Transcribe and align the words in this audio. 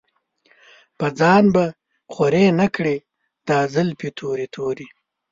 پۀ 0.97 1.07
ځان 1.19 1.43
به 1.53 1.65
خوَرې 2.13 2.45
نۀ 2.59 2.67
کړې 2.75 2.95
دا 3.47 3.57
زلفې 3.73 4.09
تورې 4.17 4.47
تورې 4.55 4.87